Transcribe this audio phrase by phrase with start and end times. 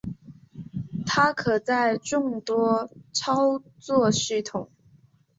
[1.05, 4.67] 它可在众多操作系统。